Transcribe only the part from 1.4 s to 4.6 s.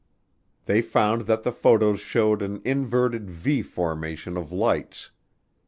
the photos showed an inverted V formation of